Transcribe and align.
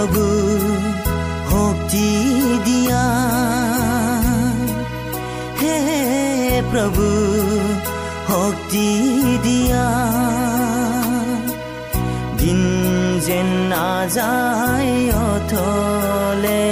প্ৰভু 0.00 0.26
শক্তি 1.50 2.08
দিয়া 2.66 3.04
হে 5.60 5.76
প্ৰভু 6.70 7.08
শক্তি 8.28 8.88
দিয়া 9.46 9.86
দিন 12.40 12.60
যেন 13.26 13.50
নাযায় 13.72 14.94
অথলে 15.28 16.66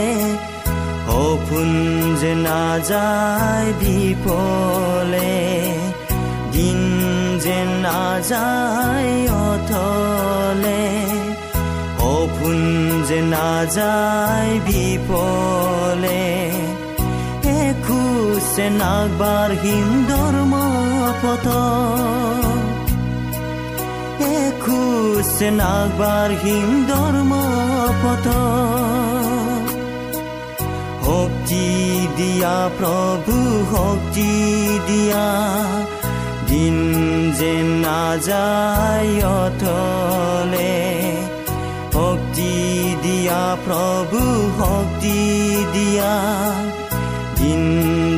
সপোন 1.07 1.71
যে 2.21 2.33
নাযায় 2.47 3.71
বিপলে 3.81 5.37
দিন 6.53 6.81
যেন 7.45 7.69
নাযায় 7.85 9.13
অথলে 9.45 9.68
যে 13.09 13.21
নাযায় 13.27 14.55
বিপলে 14.67 16.25
এখোজে 17.59 18.67
নাগবাঢ়িম 18.81 19.89
ধৰ্ম 20.11 20.53
পথ 21.23 21.47
এখোজে 24.37 25.49
নাগবাঢ়িম 25.61 26.69
ধৰ্ম 26.91 27.33
পথ 28.03 28.27
শক্তি 31.05 31.67
দিয়া 32.17 32.57
প্ৰভু 32.79 33.37
শক্তি 33.73 34.33
দিয়া 34.89 35.29
দিন 36.49 36.77
যেন 37.39 37.67
নাযায় 37.85 39.13
অথলে 39.39 40.98
দিয়া 43.29 43.49
প্ৰভু 43.65 44.21
শক্তি 44.59 45.21
দিয়া। 45.75 46.15
দিন 47.39 47.63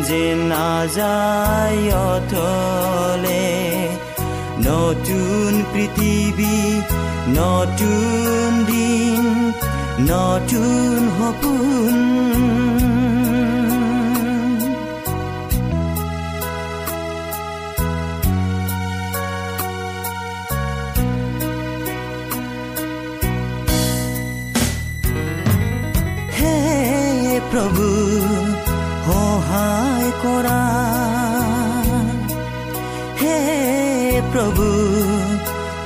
যে 0.08 0.24
নাযায় 0.52 1.82
অথলে 2.10 3.46
নতুন 4.66 5.50
পৃথিৱী 5.72 6.58
নতুন 7.38 8.48
দিন 8.70 9.24
নতুন 10.10 10.98
সপোন 11.16 11.94
কৰা। 30.22 30.60
হে 33.20 33.38
প্ৰভু 34.32 34.66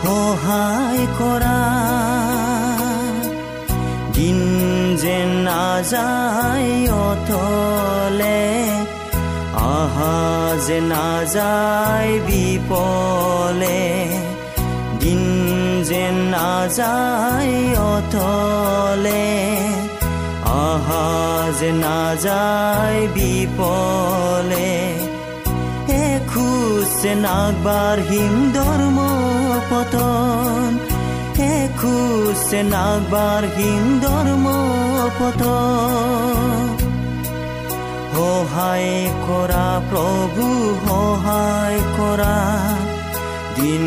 সহায় 0.05 1.07
কৰা। 1.19 1.59
দিন 4.13 4.39
যেন 5.03 5.29
নাযায় 5.29 6.93
অথলে 6.93 8.43
আহা 9.53 10.17
যে 10.67 10.81
নাযায় 10.81 12.13
বিপলে। 12.27 14.09
দিন 15.01 15.23
যেন 15.85 16.15
নাযায় 16.15 17.77
আহা 17.79 19.54
যে 21.61 21.73
নাযায় 21.73 23.09
বিপলে। 23.15 24.73
এখোজে 25.89 27.15
নাগবাঢ়িম 27.15 28.53
ধৰ্ম 28.55 28.99
পতন। 29.71 30.79
এখোজে 31.43 32.63
নাগবাঢ়িম 32.63 34.01
ধৰ্ম 34.03 34.47
পতন। 35.19 36.77
সহায় 38.15 38.93
কৰা 39.29 39.69
প্ৰভু 39.91 40.45
সহায় 40.89 41.81
কৰা 41.99 42.37
দিন 43.57 43.85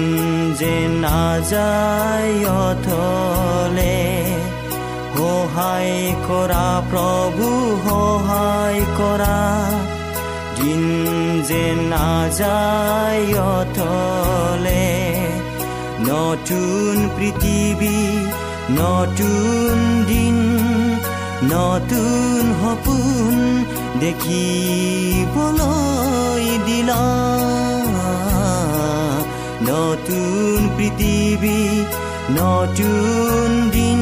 যে 0.60 0.88
নাযায় 0.88 2.50
অথলে। 2.50 4.37
সহায় 5.18 5.98
কৰা 6.28 6.68
প্ৰভু 6.90 7.48
সহায় 7.86 8.82
কৰা। 9.00 9.40
দিন 10.58 10.84
যে 11.50 11.64
নাযায়তলে 11.92 12.58
নতুন 16.10 16.96
পৃথিৱী 17.18 18.00
নতুন 18.82 19.76
দিন 20.12 20.38
নতুন 21.54 22.42
সপোন 22.62 23.34
দেখিবলৈ 24.04 25.38
দিলা 26.68 27.06
নতুন 29.70 30.58
পৃথিৱী 30.78 31.62
নতুন 32.40 33.48
দিন 33.72 34.02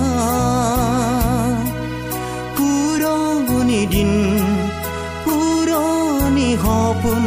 পুৰণি 2.57 3.81
দিন 3.95 4.11
পুৰণি 5.25 6.49
সপোন 6.65 7.23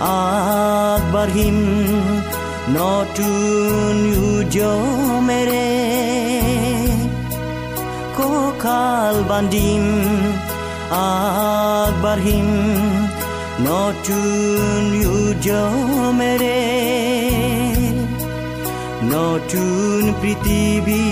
আগবাঢ়িম 0.00 1.58
নতুন 2.70 3.96
উদ্যমেৰে 4.28 5.70
কঁকাল 8.16 9.16
বান্ধিম 9.30 9.84
আগবাঢ়িম 11.02 12.48
নতুন 13.60 14.82
উদ্যমেৰে 15.16 16.62
নতুন 19.14 20.00
পৃথিৱী 20.20 21.06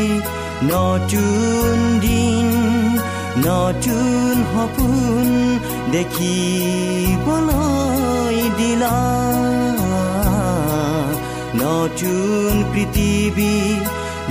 নতুন 0.65 1.75
দিন 2.01 2.47
নতুন 3.47 4.35
সপোন 4.51 5.27
দেখিবলৈ 5.97 7.59
দিলা। 8.59 8.99
নতুন 11.63 12.53
পৃথিৱী 12.73 13.57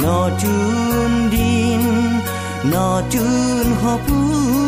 নতুন 0.05 1.09
দিন 1.35 1.81
নতুন 2.75 3.63
সপোন 3.81 4.64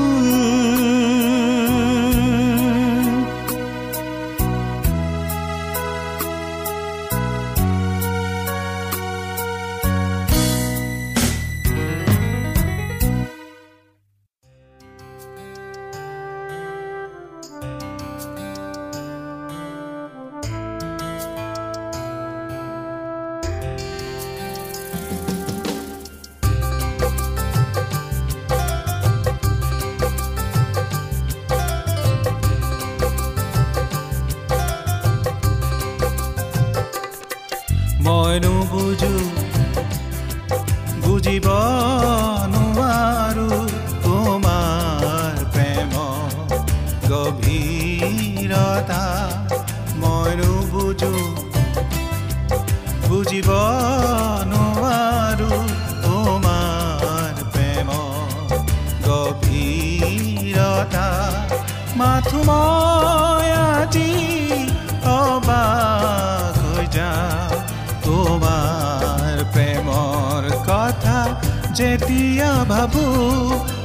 যেতিয়া 71.78 72.52
ভাবো 72.64 73.06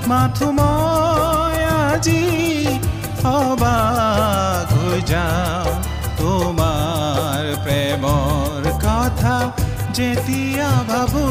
মাথো 0.09 0.49
মই 0.53 1.59
আজি 1.81 2.23
অবাক 3.35 4.67
হৈ 4.75 5.01
যাওঁ 5.07 5.73
তোমাৰ 6.19 7.43
প্ৰেমৰ 7.65 8.63
কথা 8.85 9.37
যেতিয়া 9.95 10.71
ভাবো 10.91 11.25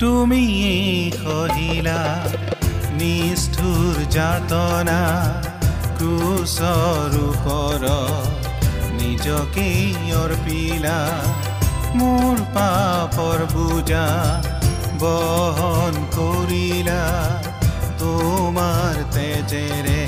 তুমি 0.00 0.44
সহিলা 1.18 2.00
নিষ্ঠুৰ 2.98 3.94
যাতনা 4.14 5.00
ক্ৰুচৰ 5.98 7.14
নিজকে 8.98 9.68
অৰ্পিলা 10.16 10.98
মোৰ 11.98 12.36
পাপৰ 12.56 13.38
বুজা 13.54 14.04
বহন 15.00 15.94
কৰিলা 16.16 17.00
তোমাৰ 18.02 18.94
তেজেৰে 19.16 20.02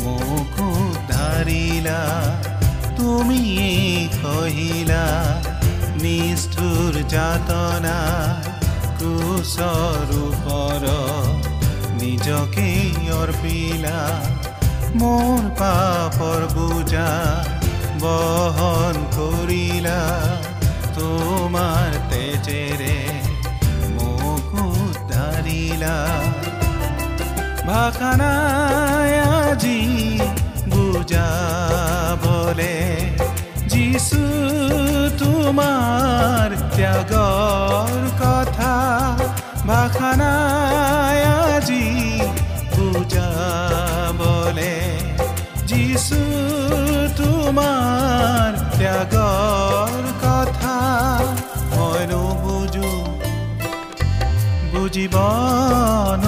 মোক 0.00 0.58
উদ্ধাৰিলা 0.70 2.00
তুমি 2.96 3.42
সহিলা 4.16 5.04
নিষ্ঠুৰ 6.02 6.92
যাতনা 7.10 7.96
ক্ৰুচৰ 8.98 10.08
ওপৰ 10.26 10.82
নিজকে 12.00 12.68
অৰ্পিলা 13.20 13.98
মোৰ 15.00 15.40
পাপৰ 15.60 16.40
বুজা 16.56 17.10
বহন 18.02 18.96
কৰিলা। 19.16 20.00
তোমাৰ 20.96 21.90
তেজেৰে 22.10 22.98
মোক 23.96 24.50
উদ্ধাৰিলা। 24.64 25.96
ভাষা 27.68 28.12
নাই 28.22 29.12
আজি 29.36 29.80
বুজাবলে 30.72 32.76
যিছু 33.72 34.22
তোমাৰ 35.20 35.85
বুজিব 54.96 56.25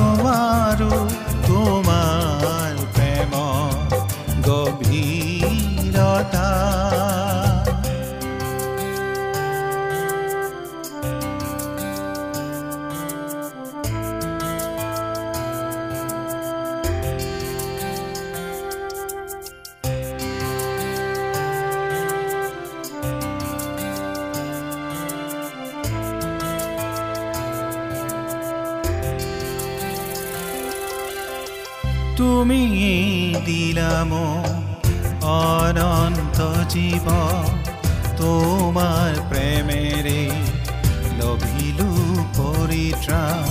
তুমি 32.19 32.63
দিলাম 33.47 34.11
অনন্ত 35.41 36.39
জীৱ 36.73 37.07
তোমাৰ 38.21 39.11
প্ৰেমেৰে 39.31 40.23
লভিলো 41.19 41.91
পৰিত্ৰাণ 42.39 43.45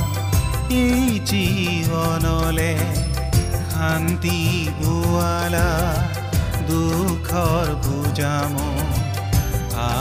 এই 0.81 1.05
জীৱনলে 1.29 2.73
শান্তি 3.71 4.39
বোৱালা 4.79 5.69
দুখৰ 6.69 7.67
বুজাম 7.85 8.53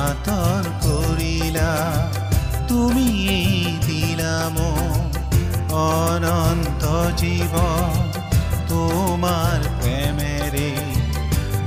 আঁতৰ 0.00 0.64
কৰিলা 0.84 1.72
তুমি 2.70 3.10
দিলাম। 3.88 4.56
অনন্ত 5.84 6.82
জীৱ 7.20 7.54
তোমাৰ 8.76 9.60
প্ৰেমেৰে 9.76 10.70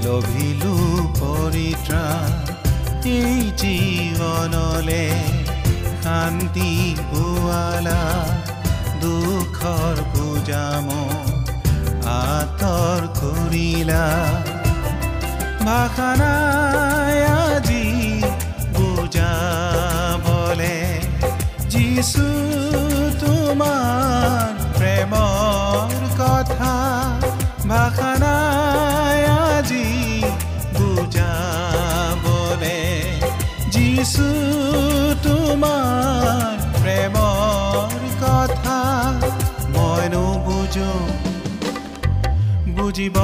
লভিলো 0.04 0.74
পৰিত্ৰাণ 1.20 2.30
এই 3.12 3.40
জীৱনলে 3.62 5.06
শান্তি 6.04 6.70
পোৱালা 7.10 8.04
দুখৰ 9.04 9.96
বুজাম 10.14 10.88
আঁতৰ 12.14 13.02
কৰিলা 13.18 14.06
ভাষা 15.66 16.12
নাই 16.22 17.18
আজি 17.38 17.86
বুজাবলে 18.76 20.78
যিছু 21.74 22.26
তোমাৰ 35.50 36.58
প্ৰেমৰ 36.76 37.94
কথা 38.22 38.78
মইনো 39.76 40.26
বুজো 40.46 40.92
বুজিব 42.76 43.18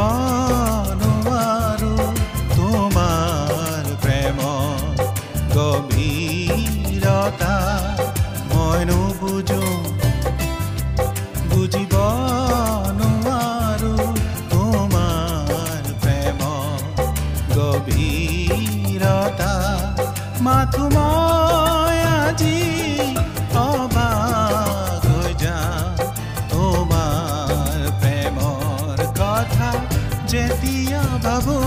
যেতিয়া 30.35 31.03
ভাবো 31.25 31.57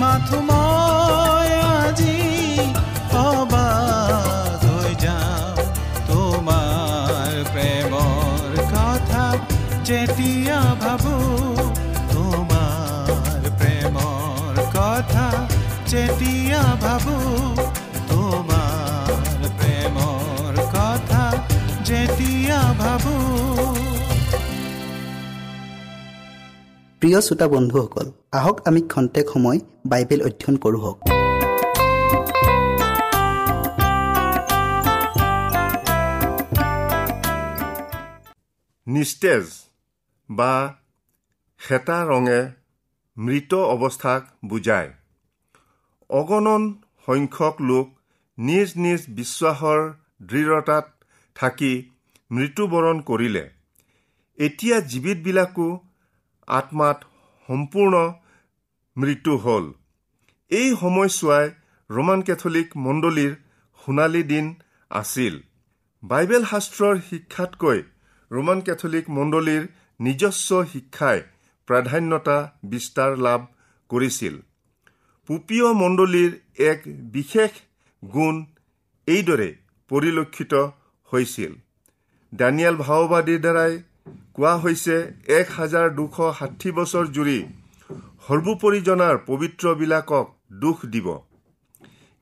মাথো 0.00 0.38
মই 0.48 1.50
আজি 1.74 2.16
হৈ 4.62 4.92
যাওঁ 5.04 5.54
তোমাৰ 6.08 7.30
প্ৰেমৰ 7.54 8.50
কথা। 8.74 9.24
যেতিয়া 9.88 10.58
ভাবো 10.82 11.14
তোমাৰ 12.12 13.40
প্ৰেমৰ 13.60 14.54
কথা 14.76 15.26
যেতিয়া 15.92 16.43
প্ৰিয় 27.04 27.20
শ্ৰোতা 27.20 27.48
বন্ধুসকল 27.48 28.12
আহক 28.32 28.68
আমি 28.68 28.80
খন্তেক 28.82 29.26
সময় 29.28 29.58
বাইবেল 29.86 30.20
অধ্যয়ন 30.22 30.56
কৰোঁ 30.56 30.94
নিস্তেজ 38.86 39.44
বা 40.30 40.74
সেতা 41.58 42.04
ৰঙে 42.04 42.52
মৃত 43.16 43.54
অৱস্থাক 43.54 44.22
বুজায়। 44.44 44.90
অগণন 46.10 46.74
সংখ্যক 47.06 47.60
লোক 47.60 47.86
নিজ 48.38 48.68
নিজ 48.76 49.00
বিশ্বাসৰ 49.08 49.92
দৃঢ়তাত 50.22 50.86
থাকি 51.34 51.90
মৃত্যুবৰণ 52.30 53.00
কৰিলে। 53.00 53.50
এতিয়া 54.38 54.76
জীৱিতবিলাকো 54.80 55.83
আত্মাত 56.48 56.98
সম্পূৰ্ণ 57.48 57.94
মৃত্যু 58.96 59.34
হ'ল। 59.36 59.64
এই 60.50 60.68
সময়ছোৱাই 60.80 61.46
ৰোমান 61.90 62.20
কেথলিক 62.22 62.68
মণ্ডলীৰ 62.76 63.32
সোণালী 63.80 64.22
দিন 64.22 64.46
আছিল। 64.90 65.34
বাইবেল 66.02 66.44
শাস্ত্ৰৰ 66.44 66.96
শিক্ষাতকৈ 67.10 67.80
ৰোমান 68.30 68.58
কেথলিক 68.60 69.06
মণ্ডলীৰ 69.10 69.62
নিজস্ব 70.00 70.50
শিক্ষাই 70.72 71.18
প্ৰাধান্যতা 71.68 72.36
বিস্তাৰ 72.64 73.12
লাভ 73.16 73.40
কৰিছিল। 73.90 74.34
পুপীয় 75.28 75.68
মণ্ডলীৰ 75.72 76.32
এক 76.70 76.80
বিশেষ 77.12 77.52
গুণ 78.02 78.34
এইদৰে 79.08 79.50
পৰিলক্ষিত 79.90 80.52
হৈছিল। 81.12 81.52
দানিয়েল 82.32 82.76
ভাওবাদীৰ 82.76 83.40
দ্বাৰাই 83.40 83.72
কোৱা 84.06 84.52
হৈছে 84.62 84.96
এক 85.38 85.48
হাজাৰ 85.56 85.86
দুশ 85.98 86.16
ষাঠি 86.38 86.70
বছৰ 86.78 87.04
জুৰি 87.16 87.38
সৰ্বোপৰি 88.26 88.80
জনাৰ 88.88 89.16
পবিত্ৰবিলাকক 89.26 90.26
দুখ 90.62 90.78
দিব। 90.94 91.08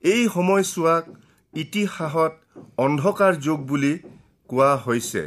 এই 0.04 0.22
সময়ছোৱাক 0.34 1.04
ইতিহাসত 1.54 2.32
অন্ধকাৰ 2.84 3.32
যুগ 3.46 3.58
বুলি 3.70 3.92
কোৱা 4.50 4.70
হৈছে। 4.86 5.22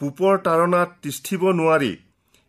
পূপৰ 0.00 0.34
তাৰণাত 0.46 0.88
তিষ্ঠিব 1.02 1.42
নোৱাৰি 1.60 1.92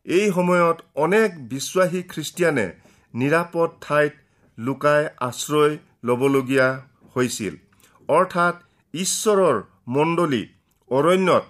এই 0.06 0.28
সময়ত 0.38 0.78
অনেক 1.06 1.30
বিশ্বাসী 1.54 2.02
খ্ৰীষ্টিয়ানে 2.12 2.68
নিৰাপদ 3.14 3.70
ঠাইত 3.86 4.14
লুকাই 4.58 5.04
আশ্ৰয় 5.28 5.74
ল'বলগীয়া 6.08 6.68
হৈছিল। 7.16 7.54
অৰ্থাৎ 8.10 8.56
ঈশ্বৰৰ 8.94 9.58
মণ্ডলী 9.96 10.44
অৰণ্যত 10.92 11.46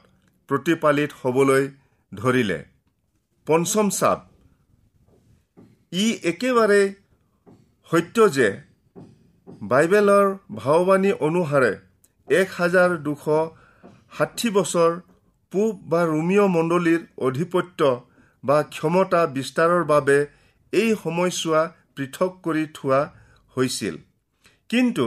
প্ৰতিপালিত 0.52 1.12
হ'বলৈ 1.22 1.68
ধৰিলে। 2.12 2.60
পঞ্চম 3.48 3.90
চাপ। 3.90 4.20
ই 5.94 6.06
একেবাৰে 6.24 6.82
সত্য 7.92 8.28
যে 8.38 8.50
বাইবেলৰ 9.62 10.28
ভাৱবাণী 10.56 11.12
অনুসাৰে 11.28 11.72
এক 12.28 12.50
হাজাৰ 12.58 12.98
দুশ 13.08 13.26
ষাঠি 14.18 14.50
বছৰ 14.58 14.92
পূব 15.54 15.74
বা 15.92 16.02
ৰোমিঅ 16.06 16.44
মণ্ডলীৰ 16.48 17.02
অধিপত্য 17.28 17.90
বা 18.44 18.58
ক্ষমতা 18.76 19.22
বিস্তাৰৰ 19.38 19.84
বাবে 19.84 20.18
এই 20.74 20.90
সময়ছোৱা 21.04 21.64
পৃথক 21.96 22.32
কৰি 22.44 22.64
থোৱা 22.74 23.02
হৈছিল। 23.56 23.96
কিন্তু 24.70 25.06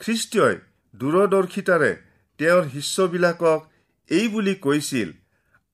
খ্ৰীষ্টই 0.00 0.54
দূৰদৰ্শিতাৰে 0.94 1.92
তেওঁৰ 2.40 2.64
শিষ্যবিলাকক 2.74 3.60
এই 4.10 4.26
বুলি 4.28 4.54
কৈছিল। 4.54 5.08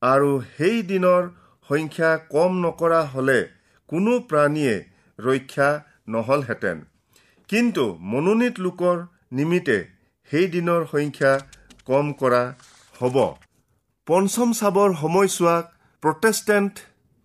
আৰু 0.02 0.30
সেই 0.56 0.78
দিনৰ 0.82 1.22
সংখ্যা 1.68 2.10
কম 2.34 2.52
নকৰা 2.64 3.00
হ'লে 3.12 3.40
কোনো 3.88 4.12
প্ৰাণীয়ে 4.28 4.74
ৰক্ষা 5.18 5.68
নহলহেঁতেন। 6.08 6.78
কিন্তু 7.48 7.84
মনোনীত 8.12 8.56
লোকৰ 8.60 8.96
নিমিত্তে 9.32 9.78
সেই 10.30 10.46
দিনৰ 10.46 10.82
সংখ্যা 10.92 11.32
কম 11.84 12.06
কৰা 12.12 12.42
হ'ব। 13.00 13.16
পঞ্চম 14.08 14.48
চাবৰ 14.52 14.90
সময়ছোৱাক 14.94 15.64
প্ৰটেষ্টেণ্ট 16.02 16.74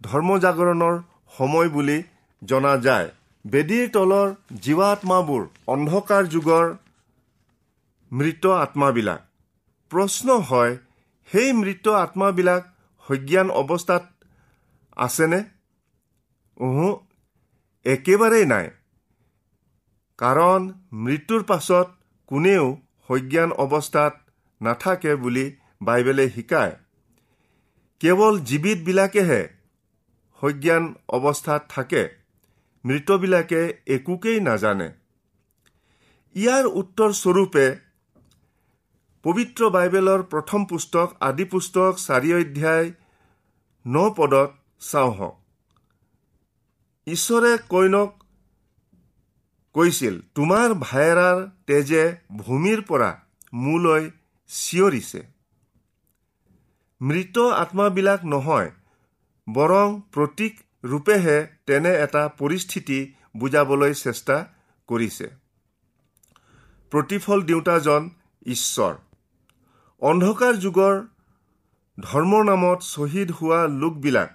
ধৰ্মজাগৰণৰ 0.02 0.96
সময় 1.38 1.70
বুলি 1.70 1.98
জনা 2.42 2.74
যায়। 2.78 3.10
বেদীৰ 3.46 3.88
তলৰ 3.90 4.30
জীৱাত্মাবোৰ 4.62 5.44
অন্ধকাৰ 5.68 6.24
যুগৰ 6.28 6.66
মৃত 8.12 8.46
আত্মাবিলাক। 8.64 9.22
প্ৰশ্ন 9.92 10.28
হয় 10.50 10.74
সেই 11.32 11.54
মৃত 11.54 11.88
আত্মাবিলাক 11.88 12.64
সজ্ঞান 13.08 13.50
অৱস্থাত 13.50 14.04
আছেনে? 14.96 15.44
ওহো 16.58 17.06
একেবাৰেই 17.84 18.46
নাই। 18.46 18.72
কাৰণ 20.18 20.74
মৃত্যুৰ 20.94 21.44
পাছত 21.44 21.88
কোনেও 22.28 22.78
সজ্ঞান 23.08 23.52
অৱস্থাত 23.52 24.14
নাথাকে 24.62 25.16
বুলি 25.16 25.56
বাইবেলে 25.82 26.30
শিকায়। 26.30 26.76
কেৱল 28.00 28.40
জীৱিতবিলাকেহে 28.40 29.50
সজ্ঞান 30.42 30.96
অৱস্থাত 31.10 31.66
থাকে 31.70 32.16
মৃতবিলাকে 32.86 33.78
একোকেই 33.88 34.40
নাজানে। 34.40 34.94
ইয়াৰ 36.36 36.66
উত্তৰ 36.66 37.14
স্বৰূপে 37.14 37.91
পবিত্ৰ 39.24 39.70
বাইবেলৰ 39.70 40.22
প্ৰথম 40.24 40.66
পুস্তক 40.66 41.08
আদি 41.20 41.46
পুস্তক 41.46 41.92
চাৰি 41.98 42.34
অধ্যায় 42.34 42.88
ন 43.86 44.10
পদত 44.18 44.50
চাওঁ 44.92 45.12
হওক 45.12 45.36
ঈশ্বৰে 47.08 47.52
কইনক 47.70 48.10
কৈছিল 49.76 50.16
তোমাৰ 50.36 50.74
ভায়েৰাৰ 50.80 51.38
তেজে 51.68 52.04
ভূমিৰ 52.38 52.82
পৰা 52.82 53.12
মোলৈ 53.54 54.10
চিঞৰিছে। 54.50 55.22
মৃত 57.02 57.38
আত্মাবিলাক 57.40 58.26
নহয় 58.26 58.72
বৰং 59.48 59.88
প্ৰতীক 60.14 60.54
ৰূপেহে 60.84 61.38
তেনে 61.66 61.94
এটা 61.96 62.24
পৰিস্থিতি 62.38 63.00
বুজাবলৈ 63.38 63.94
চেষ্টা 63.94 64.38
কৰিছে। 64.90 65.28
প্ৰতিফল 66.92 67.40
দিওঁতাজন 67.44 68.10
ঈশ্বৰ। 68.46 68.94
অন্ধকাৰ 70.02 70.56
যুগৰ 70.62 70.96
ধৰ্মৰ 71.98 72.46
নামত 72.46 72.86
শ্বহীদ 72.86 73.32
হোৱা 73.32 73.60
লোকবিলাক 73.82 74.30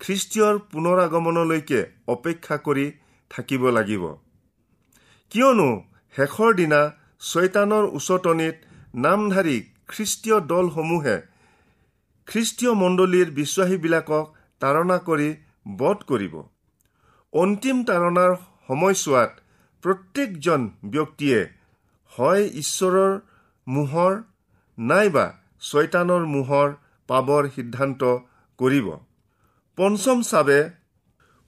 খ্ৰীষ্টীয়ৰ 0.00 0.58
পুনৰাগমনলৈকে 0.72 1.80
অপেক্ষা 2.14 2.56
কৰি 2.66 2.84
থাকিব 3.30 3.62
লাগিব। 3.76 4.04
কিয়নো 5.32 5.68
শেষৰ 6.14 6.50
দিনা 6.60 6.80
ছয়তানৰ 7.22 7.84
উচতনিত 7.98 8.56
নামধাৰী 9.04 9.56
খ্ৰীষ্টীয় 9.88 10.38
দলসমূহে 10.52 11.16
খ্ৰীষ্টীয় 12.28 12.72
মণ্ডলীৰ 12.82 13.28
বিশ্বাসীবিলাকক 13.40 14.24
তাৰণা 14.60 14.98
কৰি 15.08 15.28
বধ 15.78 15.98
কৰিব। 16.10 16.34
অন্তিম 17.32 17.78
তাৰণাৰ 17.88 18.32
সময়ছোৱাত 18.68 19.30
প্ৰত্যেকজন 19.84 20.60
ব্যক্তিয়ে 20.94 21.40
হয় 22.12 22.42
ঈশ্বৰৰ 22.62 23.12
মোহৰ 23.66 24.12
নাইবা 24.80 25.24
ছয়তানৰ 25.62 26.22
মোহৰ 26.34 26.68
পাবৰ 27.08 27.48
সিদ্ধান্ত 27.56 28.02
কৰিব। 28.58 28.86
পঞ্চম 29.78 30.22
চাবে 30.28 30.58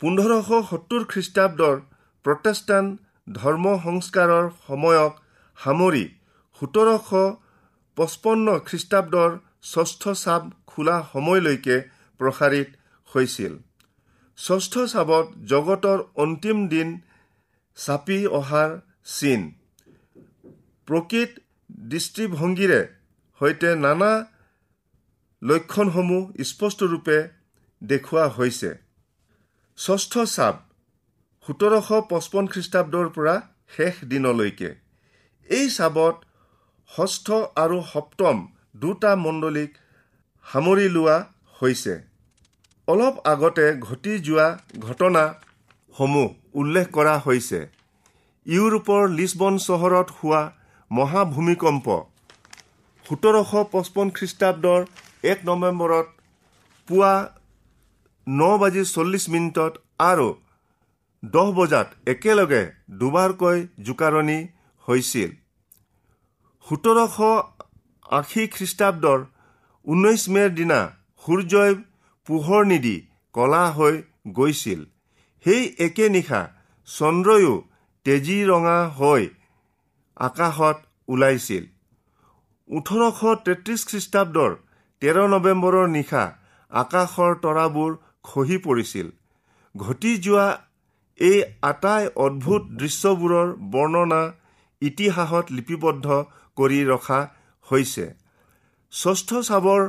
পোন্ধৰশ 0.02 0.50
সত্তৰ 0.70 1.02
খ্ৰীষ্টাব্দৰ 1.12 1.78
প্ৰটেষ্টাণ্ট 2.24 2.90
ধৰ্ম 3.38 3.72
সংস্কাৰৰ 3.86 4.50
সময়ক 4.66 5.12
সামৰি 5.58 6.04
সোতৰশ 6.60 7.08
পঁচপন্ন 7.96 8.46
খ্ৰীষ্টাব্দৰ 8.68 9.30
ষষ্ঠ 9.72 10.02
চাপ 10.24 10.42
খোলা 10.70 10.96
সময়লৈকে 11.12 11.76
প্ৰসাৰিত 12.20 12.68
হৈছিল। 13.10 13.52
ষষ্ঠ 14.38 14.74
চাবত 14.92 15.26
জগতৰ 15.50 15.98
অন্তিম 16.22 16.58
দিন 16.68 16.88
চাপি 17.78 18.18
অহাৰ 18.38 18.70
চিন। 19.10 19.40
প্ৰকৃত 20.88 21.30
দৃষ্টিভংগীৰে 21.90 22.80
সৈতে 23.42 23.70
নানা 23.76 24.10
লক্ষণসমূহ 25.42 26.24
স্পষ্টৰূপে 26.48 27.16
দেখুওৱা 27.82 28.26
হৈছে। 28.36 28.70
ষষ্ঠ 29.78 30.12
চাপ 30.34 30.56
সোতৰশ 31.46 31.88
পঁচপন্ন 32.10 32.46
খ্ৰীষ্টাব্দৰ 32.52 33.08
পৰা 33.16 33.34
শেষ 33.76 33.94
দিনলৈকে। 34.10 34.70
এই 35.48 35.66
চাবত 35.76 36.16
ষষ্ঠ 36.90 37.26
আৰু 37.64 37.78
সপ্তম 37.92 38.36
দুটা 38.76 39.12
মণ্ডলীক 39.16 39.70
সামৰি 40.46 40.86
লোৱা 40.88 41.16
হৈছে। 41.60 41.94
অলপ 42.88 43.14
আগতে 43.32 43.66
ঘটি 43.88 44.12
যোৱা 44.28 44.46
ঘটনাসমূহ 44.78 46.28
উল্লেখ 46.60 46.86
কৰা 46.92 47.14
হৈছে। 47.26 47.60
ইউৰোপৰ 48.46 49.02
লিছবন 49.18 49.54
চহৰত 49.66 50.08
হোৱা 50.18 50.42
মহাভূমিকম্প 50.90 51.86
সোতৰশ 53.12 53.50
পঁচপন্ন 53.72 54.12
খ্ৰীষ্টাব্দৰ 54.18 54.84
এক 55.30 55.40
নৱেম্বৰত 55.48 56.06
পুৱা 56.88 57.10
ন 58.26 58.46
বাজি 58.60 58.84
চল্লিছ 58.90 59.24
মিনিটত 59.34 59.72
আৰু 60.04 60.28
দহ 61.22 61.50
বজাত 61.58 61.88
একেলগে 62.12 62.60
দুবাৰকৈ 63.00 63.58
জোকাৰণি 63.88 64.38
হৈছিল। 64.88 65.34
সোতৰশ 66.66 67.18
আশী 68.20 68.46
খ্ৰীষ্টাব্দৰ 68.54 69.18
ঊনৈছ 69.86 70.22
মেৰ 70.34 70.48
দিনা 70.58 70.80
সূৰ্যই 71.24 71.76
পোহৰ 72.28 72.62
নিদি 72.72 72.96
কলা 73.34 73.62
হৈ 73.76 73.94
গৈছিল। 74.40 74.80
সেই 75.44 75.62
একে 75.86 76.06
নিশা 76.16 76.42
চন্দ্ৰয়ো 76.88 77.54
তেজী 78.06 78.38
ৰঙা 78.50 78.78
হৈ 78.98 79.22
আকাশত 80.16 80.76
ওলাইছিল। 81.08 81.64
ওঠৰশ 82.72 83.20
তেত্ৰিছ 83.46 83.80
খ্ৰীষ্টাব্দৰ 83.88 84.52
তেৰ 85.02 85.16
নৱেম্বৰৰ 85.32 85.88
নিশা 85.96 86.22
আকাশৰ 86.72 87.32
তৰাবোৰ 87.42 87.90
খহি 88.28 88.56
পৰিছিল। 88.66 89.06
ঘটি 89.74 90.12
যোৱা 90.26 90.46
এই 91.20 91.38
আটাই 91.70 92.04
অদ্ভুত 92.26 92.62
দৃশ্যবোৰৰ 92.80 93.48
বৰ্ণনা 93.74 94.22
ইতিহাসত 94.82 95.46
লিপিবদ্ধ 95.56 96.06
কৰি 96.56 96.80
ৰখা 96.92 97.20
হৈছে। 97.68 98.06
ষষ্ঠ 98.92 99.42
চাবৰ 99.48 99.82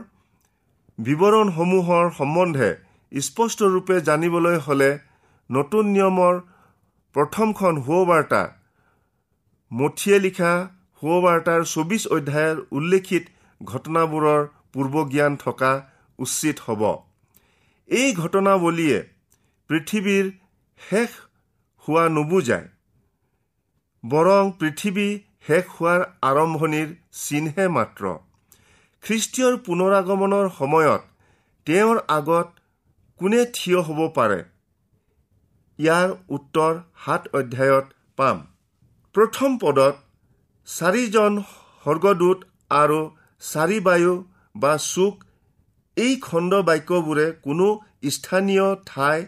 বিৱৰণসমূহৰ 1.00 2.06
সম্বন্ধে 2.20 2.70
স্পষ্টৰূপে 3.12 3.96
জানিবলৈ 4.10 4.58
হ'লে 4.66 4.92
নতুন 5.50 5.84
নিয়মৰ 5.96 6.36
প্ৰথমখন 7.16 7.82
সুবাৰ্তা 7.86 8.44
মঠিয়ে 9.72 10.18
লিখা 10.26 10.54
সুবাৰ্তাৰ 11.04 11.64
চৌবিছ 11.64 12.04
অধ্যায়ৰ 12.08 12.58
উল্লেখিত 12.72 13.24
ঘটনাবোৰৰ 13.62 14.44
পূৰ্বজ্ঞান 14.74 15.34
থকা 15.36 15.72
উচিত 16.20 16.58
হ'ব। 16.66 16.82
এই 17.90 18.14
ঘটনাৱলীয়ে 18.14 19.00
পৃথিৱীৰ 19.70 20.26
শেষ 20.80 21.10
হোৱা 21.88 22.06
নুবুজায়। 22.10 22.68
বৰং 24.04 24.52
পৃথিৱী 24.60 25.08
শেষ 25.48 25.66
হোৱাৰ 25.74 26.02
আৰম্ভণিৰ 26.22 26.90
চিনহে 27.24 27.66
মাত্ৰ। 27.68 28.04
খ্ৰীষ্টীয়ৰ 29.04 29.56
পুনৰাগমনৰ 29.58 30.50
সময়ত 30.60 31.02
তেওঁৰ 31.68 31.98
আগত 32.08 32.48
কোনে 33.20 33.42
থিয় 33.46 33.80
হ'ব 33.82 34.00
পাৰে? 34.16 34.40
ইয়াৰ 35.80 36.10
উত্তৰ 36.30 36.74
সাত 37.06 37.22
অধ্যায়ত 37.34 37.86
পাম। 38.16 38.38
প্ৰথম 39.16 39.58
পদত 39.58 39.96
চাৰিজন 40.68 41.34
স্বৰ্গদূত 41.86 42.46
আৰু 42.72 43.00
চাৰি 43.42 43.80
বায়ু 43.88 44.14
বা 44.56 44.74
চুক 44.84 45.16
এই 45.98 46.14
খণ্ড 46.22 46.62
বাক্যবোৰে 46.70 47.26
কোনো 47.42 47.68
স্থানীয় 48.10 48.68
ঠাই 48.86 49.26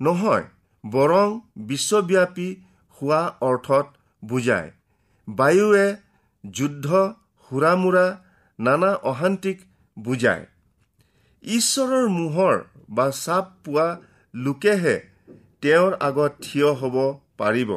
নহয় 0.00 0.44
বৰং 0.84 1.28
বিশ্বব্যাপী 1.70 2.48
হোৱা 2.96 3.22
অৰ্থত 3.40 3.86
বুজায়। 4.22 4.70
বায়ুৱে 5.28 5.86
যুদ্ধ 6.44 6.86
সুৰামোৰা 7.50 8.06
নানা 8.58 8.92
অশান্তিক 9.10 9.58
বুজায়। 9.96 10.44
ঈশ্বৰৰ 11.42 12.06
মোহৰ 12.10 12.56
বা 12.90 13.06
চাপ 13.24 13.46
পোৱা 13.64 13.88
লোকেহে 14.34 14.96
তেওঁৰ 15.62 15.92
আগত 16.08 16.32
থিয় 16.42 16.70
হ'ব 16.80 16.96
পাৰিব। 17.38 17.70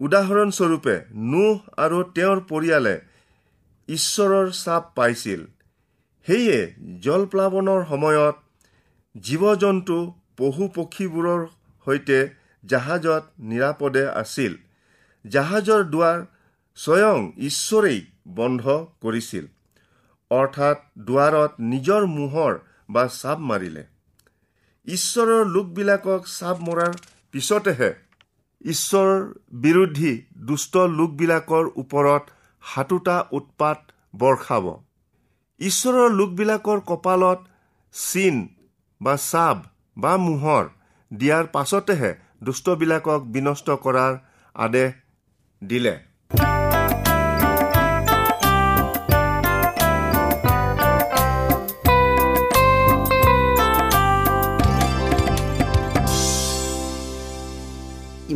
উদাহৰণস্বৰূপে 0.00 0.94
নোহ 1.32 1.56
আৰু 1.76 1.98
তেওঁৰ 2.16 2.40
পৰিয়ালে 2.50 2.94
ঈশ্বৰৰ 3.88 4.50
চাপ 4.50 4.84
পাইছিল। 4.94 5.40
সেয়ে 6.26 6.58
জলপ্লাৱনৰ 7.00 7.84
সময়ত 7.88 8.36
জীৱ 9.20 9.44
জন্তু 9.56 9.96
পশু 10.36 10.68
পক্ষীবোৰৰ 10.74 11.46
সৈতে 11.84 12.18
জাহাজত 12.64 13.24
নিৰাপদে 13.38 14.04
আছিল। 14.22 14.52
জাহাজৰ 15.24 15.82
দুৱাৰ 15.84 16.18
স্বয়ং 16.74 17.32
ঈশ্বৰেই 17.38 18.00
বন্ধ 18.28 18.62
কৰিছিল। 19.00 19.46
অৰ্থাৎ 20.30 20.78
দুৱাৰত 20.98 21.52
নিজৰ 21.60 22.06
মোহৰ 22.06 22.52
বা 22.90 23.08
চাপ 23.08 23.38
মাৰিলে। 23.38 23.82
ঈশ্বৰৰ 24.86 25.46
লোকবিলাকক 25.46 26.22
চাপ 26.26 26.56
মৰাৰ 26.60 26.94
পিছতেহে 27.32 27.90
ঈশ্বৰ 28.64 29.10
বিৰোধী 29.60 30.12
দুষ্ট 30.36 30.74
লোকবিলাকৰ 30.76 31.64
ওপৰত 31.76 32.24
সাতোটা 32.62 33.16
উৎপাত 33.32 33.78
বৰ্ষাব। 34.14 34.66
ঈশ্বৰৰ 35.60 36.10
লোকবিলাকৰ 36.10 36.80
কপালত 36.86 37.38
চিন 37.94 38.36
বা 39.00 39.14
চাব 39.16 39.56
বা 39.96 40.12
মোহৰ 40.16 40.64
দিয়াৰ 41.10 41.44
পাছতেহে 41.46 42.12
দুষ্টবিলাকক 42.42 43.20
বিনষ্ট 43.34 43.70
কৰাৰ 43.84 44.12
আদেশ 44.54 44.92
দিলে। 45.62 45.94